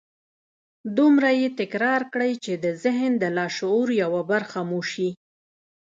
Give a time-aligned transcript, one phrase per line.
[0.97, 5.09] دومره يې تکرار کړئ چې د ذهن د لاشعور يوه برخه مو شي.